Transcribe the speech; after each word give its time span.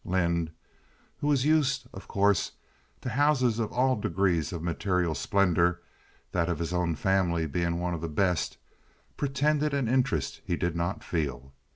Lynde, 0.03 0.49
who 1.19 1.27
was 1.27 1.45
used, 1.45 1.85
of 1.93 2.07
course, 2.07 2.53
to 3.01 3.09
houses 3.09 3.59
of 3.59 3.71
all 3.71 3.95
degrees 3.95 4.51
of 4.51 4.63
material 4.63 5.13
splendor—that 5.13 6.49
of 6.49 6.57
his 6.57 6.73
own 6.73 6.95
family 6.95 7.45
being 7.45 7.79
one 7.79 7.93
of 7.93 8.01
the 8.01 8.09
best—pretended 8.09 9.75
an 9.75 9.87
interest 9.87 10.41
he 10.43 10.55
did 10.55 10.75
not 10.75 11.03
feel. 11.03 11.53